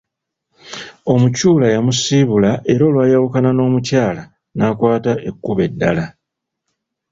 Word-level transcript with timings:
Omukyula 1.13 1.67
yamusiibula 1.75 2.51
era 2.71 2.83
olwayawukana 2.89 3.49
n’omukyala 3.53 4.23
n’akwata 4.57 5.11
ekkubo 5.29 5.61
eddala. 5.69 6.05